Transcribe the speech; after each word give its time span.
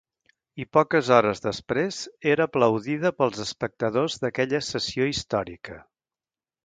I 0.61 0.65
poques 0.77 1.09
hores 1.17 1.43
després 1.43 1.99
era 2.31 2.47
aplaudida 2.49 3.11
pels 3.19 3.43
espectadors 3.45 4.17
d'aquella 4.25 4.63
sessió 4.73 5.09
històrica. 5.13 5.79